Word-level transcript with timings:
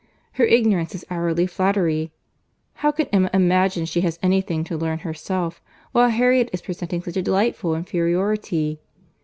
Her 0.31 0.45
ignorance 0.45 0.95
is 0.95 1.05
hourly 1.11 1.45
flattery. 1.45 2.11
How 2.81 2.89
can 2.91 3.05
Emma 3.09 3.29
imagine 3.35 3.85
she 3.85 4.01
has 4.01 4.17
any 4.23 4.41
thing 4.41 4.63
to 4.63 4.75
learn 4.75 4.97
herself, 5.05 5.61
while 5.91 6.09
Harriet 6.09 6.49
is 6.51 6.63
presenting 6.63 7.03
such 7.03 7.17
a 7.17 7.21
delightful 7.21 7.75
inferiority? 7.75 8.79